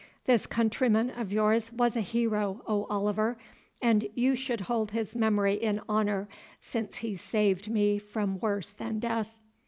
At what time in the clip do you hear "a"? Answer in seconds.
1.95-2.01